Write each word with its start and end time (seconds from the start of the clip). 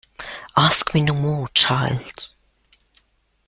Ask 0.57 0.95
me 0.95 1.03
no 1.03 1.13
more, 1.13 1.47
child! 1.49 2.29